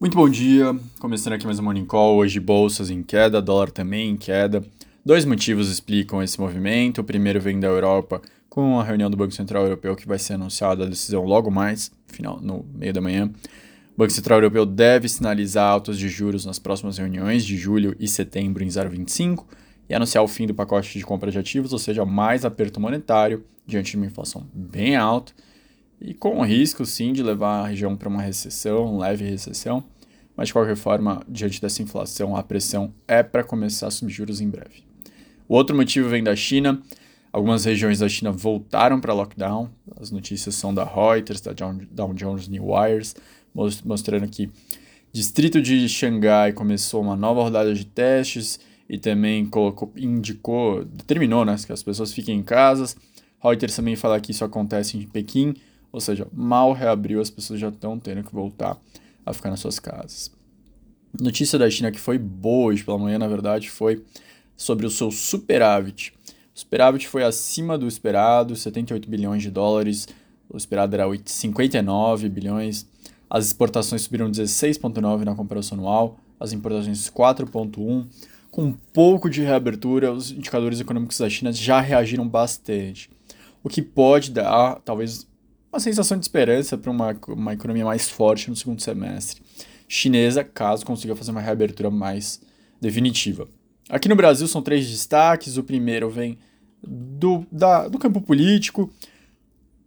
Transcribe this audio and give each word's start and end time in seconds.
Muito 0.00 0.16
bom 0.16 0.28
dia, 0.28 0.78
começando 1.00 1.32
aqui 1.32 1.44
mais 1.44 1.58
um 1.58 1.64
Morning 1.64 1.84
Call, 1.84 2.18
hoje 2.18 2.38
bolsas 2.38 2.88
em 2.88 3.02
queda, 3.02 3.42
dólar 3.42 3.68
também 3.72 4.10
em 4.10 4.16
queda. 4.16 4.62
Dois 5.04 5.24
motivos 5.24 5.68
explicam 5.68 6.22
esse 6.22 6.40
movimento. 6.40 7.00
O 7.00 7.04
primeiro 7.04 7.40
vem 7.40 7.58
da 7.58 7.66
Europa, 7.66 8.22
com 8.48 8.78
a 8.78 8.84
reunião 8.84 9.10
do 9.10 9.16
Banco 9.16 9.32
Central 9.32 9.64
Europeu 9.64 9.96
que 9.96 10.06
vai 10.06 10.16
ser 10.16 10.34
anunciada 10.34 10.84
a 10.84 10.88
decisão 10.88 11.24
logo 11.24 11.50
mais, 11.50 11.90
final, 12.06 12.40
no 12.40 12.64
meio 12.72 12.92
da 12.92 13.00
manhã. 13.00 13.26
O 13.26 13.98
Banco 13.98 14.12
Central 14.12 14.38
Europeu 14.38 14.64
deve 14.64 15.08
sinalizar 15.08 15.68
altas 15.68 15.98
de 15.98 16.08
juros 16.08 16.46
nas 16.46 16.60
próximas 16.60 16.96
reuniões 16.96 17.44
de 17.44 17.56
julho 17.56 17.96
e 17.98 18.06
setembro 18.06 18.62
em 18.62 18.68
0,25 18.68 19.46
e 19.88 19.94
anunciar 19.96 20.22
o 20.22 20.28
fim 20.28 20.46
do 20.46 20.54
pacote 20.54 20.96
de 20.96 21.04
compra 21.04 21.32
de 21.32 21.40
ativos, 21.40 21.72
ou 21.72 21.78
seja, 21.80 22.04
mais 22.04 22.44
aperto 22.44 22.78
monetário 22.78 23.44
diante 23.66 23.90
de 23.90 23.96
uma 23.96 24.06
inflação 24.06 24.46
bem 24.54 24.94
alta 24.94 25.32
e 26.00 26.14
com 26.14 26.38
o 26.38 26.44
risco 26.44 26.84
sim 26.86 27.12
de 27.12 27.22
levar 27.22 27.64
a 27.64 27.66
região 27.68 27.96
para 27.96 28.08
uma 28.08 28.22
recessão, 28.22 28.98
leve 28.98 29.24
recessão, 29.28 29.82
mas 30.36 30.48
de 30.48 30.52
qualquer 30.52 30.76
forma, 30.76 31.22
diante 31.28 31.60
dessa 31.60 31.82
inflação, 31.82 32.36
a 32.36 32.42
pressão 32.42 32.94
é 33.08 33.22
para 33.22 33.42
começar 33.42 33.88
a 33.88 33.90
subir 33.90 34.12
juros 34.12 34.40
em 34.40 34.48
breve. 34.48 34.84
O 35.48 35.54
outro 35.54 35.74
motivo 35.74 36.08
vem 36.08 36.22
da 36.22 36.36
China. 36.36 36.80
Algumas 37.32 37.64
regiões 37.64 37.98
da 37.98 38.08
China 38.08 38.30
voltaram 38.30 39.00
para 39.00 39.12
lockdown. 39.12 39.68
As 40.00 40.10
notícias 40.10 40.54
são 40.54 40.72
da 40.72 40.84
Reuters, 40.84 41.40
da 41.40 41.52
Dow 41.52 42.14
Jones 42.14 42.46
New 42.48 42.66
Wires, 42.70 43.16
mostrando 43.84 44.28
que 44.28 44.50
distrito 45.12 45.60
de 45.60 45.88
Xangai 45.88 46.52
começou 46.52 47.02
uma 47.02 47.16
nova 47.16 47.42
rodada 47.42 47.74
de 47.74 47.84
testes 47.84 48.60
e 48.88 48.98
também 48.98 49.44
colocou, 49.46 49.92
indicou, 49.96 50.84
determinou 50.84 51.44
né, 51.44 51.56
que 51.66 51.72
as 51.72 51.82
pessoas 51.82 52.12
fiquem 52.12 52.38
em 52.38 52.42
casas. 52.42 52.96
Reuters 53.42 53.74
também 53.74 53.96
fala 53.96 54.20
que 54.20 54.30
isso 54.30 54.44
acontece 54.44 54.96
em 54.96 55.02
Pequim, 55.02 55.54
ou 55.92 56.00
seja, 56.00 56.26
mal 56.32 56.72
reabriu, 56.72 57.20
as 57.20 57.30
pessoas 57.30 57.60
já 57.60 57.68
estão 57.68 57.98
tendo 57.98 58.22
que 58.22 58.34
voltar 58.34 58.76
a 59.24 59.32
ficar 59.32 59.50
nas 59.50 59.60
suas 59.60 59.78
casas. 59.78 60.30
Notícia 61.18 61.58
da 61.58 61.68
China 61.70 61.90
que 61.90 61.98
foi 61.98 62.18
boa 62.18 62.72
hoje 62.72 62.84
pela 62.84 62.98
manhã, 62.98 63.18
na 63.18 63.28
verdade, 63.28 63.70
foi 63.70 64.04
sobre 64.56 64.86
o 64.86 64.90
seu 64.90 65.10
superávit. 65.10 66.12
O 66.54 66.58
superávit 66.58 67.08
foi 67.08 67.24
acima 67.24 67.78
do 67.78 67.86
esperado, 67.86 68.56
78 68.56 69.08
bilhões 69.08 69.42
de 69.42 69.50
dólares, 69.50 70.06
o 70.50 70.56
esperado 70.56 70.94
era 70.94 71.04
59 71.24 72.28
bilhões. 72.28 72.86
As 73.30 73.46
exportações 73.46 74.02
subiram 74.02 74.30
16,9 74.30 75.24
na 75.24 75.34
comparação 75.34 75.78
anual, 75.78 76.18
as 76.40 76.52
importações 76.52 77.10
4,1. 77.10 78.06
Com 78.50 78.64
um 78.64 78.72
pouco 78.72 79.28
de 79.28 79.42
reabertura, 79.42 80.12
os 80.12 80.30
indicadores 80.30 80.80
econômicos 80.80 81.18
da 81.18 81.28
China 81.28 81.52
já 81.52 81.80
reagiram 81.80 82.26
bastante, 82.26 83.10
o 83.62 83.68
que 83.68 83.82
pode 83.82 84.30
dar, 84.30 84.80
talvez, 84.84 85.26
uma 85.72 85.80
sensação 85.80 86.18
de 86.18 86.24
esperança 86.24 86.76
para 86.78 86.90
uma, 86.90 87.16
uma 87.28 87.52
economia 87.52 87.84
mais 87.84 88.08
forte 88.08 88.48
no 88.48 88.56
segundo 88.56 88.80
semestre 88.80 89.42
chinesa, 89.88 90.44
caso 90.44 90.84
consiga 90.84 91.16
fazer 91.16 91.30
uma 91.30 91.40
reabertura 91.40 91.90
mais 91.90 92.40
definitiva. 92.80 93.48
Aqui 93.88 94.08
no 94.08 94.14
Brasil 94.14 94.46
são 94.46 94.60
três 94.60 94.88
destaques. 94.88 95.56
O 95.56 95.64
primeiro 95.64 96.10
vem 96.10 96.38
do, 96.82 97.46
da, 97.50 97.88
do 97.88 97.98
campo 97.98 98.20
político. 98.20 98.92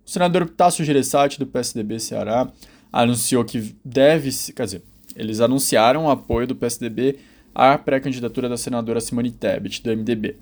O 0.03 0.09
senador 0.09 0.49
Tasso 0.49 0.83
Gereissati, 0.83 1.37
do 1.37 1.45
PSDB 1.45 1.99
Ceará, 1.99 2.51
anunciou 2.91 3.45
que 3.45 3.75
deve, 3.85 4.31
quer 4.53 4.65
dizer, 4.65 4.83
eles 5.15 5.39
anunciaram 5.39 6.05
o 6.05 6.09
apoio 6.09 6.47
do 6.47 6.55
PSDB 6.55 7.19
à 7.53 7.77
pré-candidatura 7.77 8.49
da 8.49 8.57
senadora 8.57 8.99
Simone 8.99 9.31
Tebet, 9.31 9.83
do 9.83 9.95
MDB. 9.95 10.37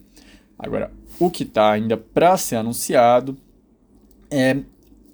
Agora, 0.58 0.92
o 1.20 1.30
que 1.30 1.44
está 1.44 1.72
ainda 1.72 1.98
para 1.98 2.38
ser 2.38 2.56
anunciado 2.56 3.38
é 4.32 4.58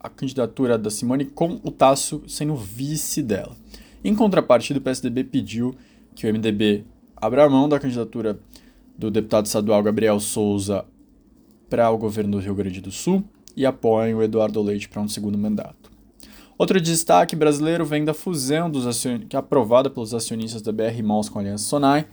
a 0.05 0.09
candidatura 0.09 0.77
da 0.77 0.89
Simone 0.91 1.25
com 1.25 1.59
o 1.63 1.71
Tasso 1.71 2.21
sendo 2.27 2.55
vice 2.55 3.23
dela. 3.23 3.55
Em 4.03 4.13
contrapartida, 4.13 4.77
o 4.79 4.81
PSDB 4.81 5.23
pediu 5.23 5.75
que 6.13 6.27
o 6.27 6.33
MDB 6.33 6.85
abra 7.15 7.49
mão 7.49 7.67
da 7.67 7.79
candidatura 7.79 8.39
do 8.97 9.09
deputado 9.09 9.47
estadual 9.47 9.81
Gabriel 9.81 10.19
Souza 10.19 10.85
para 11.67 11.89
o 11.89 11.97
governo 11.97 12.33
do 12.33 12.39
Rio 12.39 12.53
Grande 12.53 12.79
do 12.79 12.91
Sul 12.91 13.23
e 13.57 13.65
apoiem 13.65 14.13
o 14.13 14.21
Eduardo 14.21 14.61
Leite 14.61 14.87
para 14.87 15.01
um 15.01 15.07
segundo 15.07 15.37
mandato. 15.37 15.91
Outro 16.57 16.79
destaque 16.79 17.35
brasileiro 17.35 17.83
vem 17.83 18.05
da 18.05 18.13
fusão 18.13 18.69
dos 18.69 18.85
acion... 18.85 19.21
que 19.27 19.35
é 19.35 19.39
aprovada 19.39 19.89
pelos 19.89 20.13
acionistas 20.13 20.61
da 20.61 20.71
BR 20.71 21.01
Malls 21.03 21.29
com 21.29 21.39
a 21.39 21.41
Aliança 21.41 21.65
Sonai. 21.65 22.05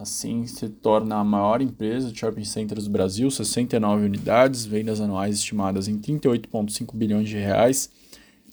Assim 0.00 0.46
se 0.46 0.68
torna 0.68 1.16
a 1.16 1.24
maior 1.24 1.60
empresa 1.60 2.12
de 2.12 2.18
shopping 2.18 2.44
centers 2.44 2.84
do 2.84 2.90
Brasil, 2.90 3.30
69 3.30 4.04
unidades, 4.04 4.64
vendas 4.64 5.00
anuais 5.00 5.36
estimadas 5.36 5.88
em 5.88 5.98
38,5 5.98 6.94
bilhões 6.94 7.28
de 7.28 7.36
reais 7.36 7.90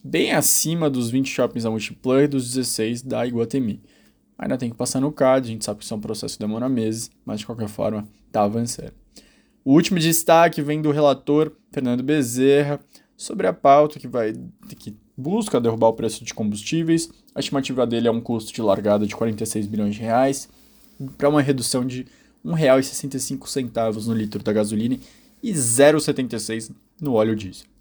bem 0.04 0.34
acima 0.34 0.90
dos 0.90 1.10
20 1.10 1.30
shoppings 1.30 1.64
da 1.64 1.70
Multiplayer 1.70 2.26
e 2.26 2.28
dos 2.28 2.52
16 2.52 3.04
da 3.04 3.26
Iguatemi. 3.26 3.82
Ainda 4.38 4.58
tem 4.58 4.70
que 4.70 4.76
passar 4.76 5.00
no 5.00 5.12
CAD, 5.12 5.48
a 5.48 5.52
gente 5.52 5.64
sabe 5.64 5.80
que 5.80 5.86
isso 5.86 5.94
é 5.94 5.98
um 5.98 6.02
processo 6.02 6.38
que 6.38 6.44
demora 6.44 6.68
meses, 6.68 7.10
mas 7.24 7.40
de 7.40 7.46
qualquer 7.46 7.70
forma 7.70 8.06
está 8.28 8.44
avançando. 8.44 8.92
O 9.64 9.74
último 9.74 9.98
destaque 10.00 10.62
vem 10.62 10.82
do 10.82 10.92
relator 10.92 11.54
Fernando 11.72 12.04
Bezerra 12.04 12.82
sobre 13.16 13.48
a 13.48 13.54
pauta 13.54 13.98
que 13.98 14.08
vai 14.08 14.34
que 14.78 14.94
busca 15.16 15.62
derrubar 15.62 15.88
o 15.88 15.94
preço 15.94 16.26
de 16.26 16.34
combustíveis. 16.34 17.10
A 17.34 17.40
estimativa 17.40 17.88
dele 17.88 18.10
é 18.10 18.12
um 18.12 18.20
custo 18.20 18.52
de 18.52 18.62
largada 18.62 19.08
de 19.08 19.16
46 19.16 19.68
bilhões 19.68 19.96
de 19.96 20.02
reais 20.02 20.50
para 21.18 21.30
uma 21.30 21.42
redução 21.42 21.86
de 21.86 22.06
R$ 22.44 22.52
1,65 22.52 24.06
no 24.06 24.14
litro 24.14 24.44
da 24.44 24.54
gasolina 24.54 24.98
e 25.42 25.52
0,76 25.52 26.72
no 27.02 27.14
óleo 27.14 27.36
diesel 27.36 27.74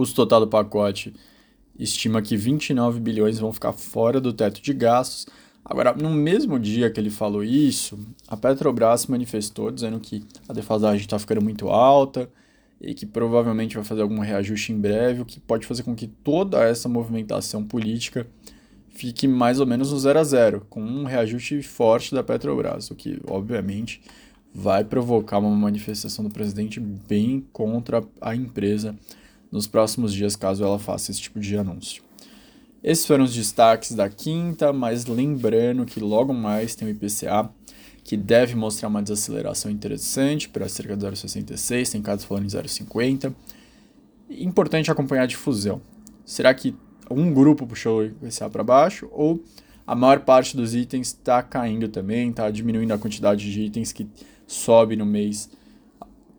custo 0.00 0.16
total 0.16 0.40
do 0.40 0.46
pacote 0.46 1.12
estima 1.78 2.22
que 2.22 2.34
29 2.34 2.98
bilhões 3.00 3.38
vão 3.38 3.52
ficar 3.52 3.72
fora 3.72 4.18
do 4.18 4.32
teto 4.32 4.62
de 4.62 4.72
gastos. 4.72 5.26
Agora, 5.62 5.92
no 5.92 6.08
mesmo 6.08 6.58
dia 6.58 6.90
que 6.90 6.98
ele 6.98 7.10
falou 7.10 7.44
isso, 7.44 7.98
a 8.26 8.34
Petrobras 8.34 9.02
se 9.02 9.10
manifestou 9.10 9.70
dizendo 9.70 10.00
que 10.00 10.24
a 10.48 10.54
defasagem 10.54 11.02
está 11.02 11.18
ficando 11.18 11.42
muito 11.42 11.68
alta 11.68 12.30
e 12.80 12.94
que 12.94 13.04
provavelmente 13.04 13.74
vai 13.74 13.84
fazer 13.84 14.00
algum 14.00 14.20
reajuste 14.20 14.72
em 14.72 14.80
breve, 14.80 15.20
o 15.20 15.26
que 15.26 15.38
pode 15.38 15.66
fazer 15.66 15.82
com 15.82 15.94
que 15.94 16.06
toda 16.06 16.62
essa 16.64 16.88
movimentação 16.88 17.62
política 17.62 18.26
fique 19.00 19.26
mais 19.26 19.58
ou 19.58 19.66
menos 19.66 19.92
no 19.92 19.98
zero 19.98 20.18
a 20.18 20.24
zero, 20.24 20.66
com 20.68 20.82
um 20.82 21.04
reajuste 21.04 21.62
forte 21.62 22.14
da 22.14 22.22
Petrobras, 22.22 22.90
o 22.90 22.94
que 22.94 23.18
obviamente 23.26 24.02
vai 24.52 24.84
provocar 24.84 25.38
uma 25.38 25.48
manifestação 25.56 26.22
do 26.22 26.30
presidente 26.30 26.78
bem 26.78 27.46
contra 27.50 28.04
a 28.20 28.36
empresa 28.36 28.94
nos 29.50 29.66
próximos 29.66 30.12
dias, 30.12 30.36
caso 30.36 30.62
ela 30.62 30.78
faça 30.78 31.10
esse 31.10 31.20
tipo 31.20 31.40
de 31.40 31.56
anúncio. 31.56 32.02
Esses 32.84 33.06
foram 33.06 33.24
os 33.24 33.34
destaques 33.34 33.94
da 33.94 34.06
quinta, 34.10 34.70
mas 34.70 35.06
lembrando 35.06 35.86
que 35.86 35.98
logo 35.98 36.34
mais 36.34 36.74
tem 36.74 36.86
o 36.86 36.90
IPCA, 36.90 37.50
que 38.04 38.18
deve 38.18 38.54
mostrar 38.54 38.88
uma 38.88 39.02
desaceleração 39.02 39.70
interessante 39.70 40.46
para 40.46 40.68
cerca 40.68 40.94
de 40.94 41.06
0,66, 41.06 41.92
tem 41.92 42.02
casos 42.02 42.26
falando 42.26 42.44
em 42.44 42.48
0,50. 42.48 43.32
Importante 44.28 44.90
acompanhar 44.90 45.22
a 45.22 45.26
difusão. 45.26 45.80
Será 46.26 46.52
que 46.52 46.74
um 47.10 47.32
grupo 47.32 47.66
puxou 47.66 48.00
o 48.00 48.04
IPCA 48.04 48.48
para 48.48 48.62
baixo 48.62 49.08
ou 49.12 49.42
a 49.86 49.94
maior 49.94 50.20
parte 50.20 50.56
dos 50.56 50.74
itens 50.74 51.08
está 51.08 51.42
caindo 51.42 51.88
também, 51.88 52.30
está 52.30 52.48
diminuindo 52.50 52.94
a 52.94 52.98
quantidade 52.98 53.50
de 53.50 53.60
itens 53.60 53.92
que 53.92 54.08
sobe 54.46 54.94
no 54.94 55.04
mês, 55.04 55.50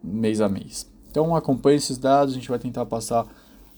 mês 0.02 0.40
a 0.40 0.48
mês? 0.48 0.90
Então 1.10 1.36
acompanhe 1.36 1.78
esses 1.78 1.98
dados, 1.98 2.34
a 2.34 2.38
gente 2.38 2.48
vai 2.48 2.58
tentar 2.58 2.86
passar 2.86 3.28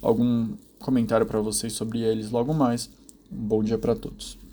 algum 0.01 0.55
comentário 0.77 1.25
para 1.25 1.41
vocês 1.41 1.73
sobre 1.73 2.01
eles 2.01 2.29
logo 2.29 2.53
mais. 2.53 2.89
Um 3.31 3.37
bom 3.37 3.63
dia 3.63 3.77
para 3.77 3.95
todos. 3.95 4.37